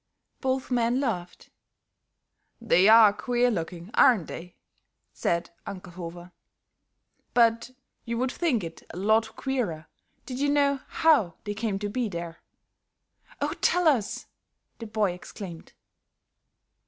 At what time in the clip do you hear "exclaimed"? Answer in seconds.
15.11-15.73